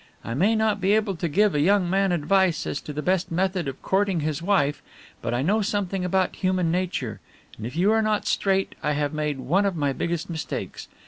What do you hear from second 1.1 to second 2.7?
to give a young man advice